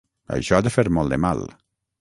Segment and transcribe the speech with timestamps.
[0.37, 1.47] Això ha de fer molt de mal.